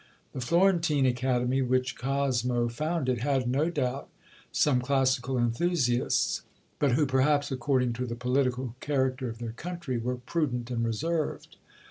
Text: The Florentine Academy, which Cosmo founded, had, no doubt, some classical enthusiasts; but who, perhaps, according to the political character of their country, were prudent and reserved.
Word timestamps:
The 0.33 0.41
Florentine 0.41 1.05
Academy, 1.05 1.61
which 1.61 1.95
Cosmo 1.95 2.69
founded, 2.69 3.19
had, 3.19 3.47
no 3.47 3.69
doubt, 3.69 4.09
some 4.51 4.81
classical 4.81 5.37
enthusiasts; 5.37 6.41
but 6.79 6.93
who, 6.93 7.05
perhaps, 7.05 7.51
according 7.51 7.93
to 7.93 8.07
the 8.07 8.15
political 8.15 8.73
character 8.79 9.29
of 9.29 9.37
their 9.37 9.51
country, 9.51 9.99
were 9.99 10.15
prudent 10.15 10.71
and 10.71 10.83
reserved. 10.83 11.55